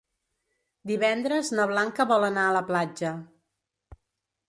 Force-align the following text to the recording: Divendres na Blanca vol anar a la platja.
Divendres 0.91 1.53
na 1.59 1.69
Blanca 1.73 2.09
vol 2.15 2.27
anar 2.33 2.49
a 2.49 2.57
la 2.59 2.65
platja. 2.73 3.17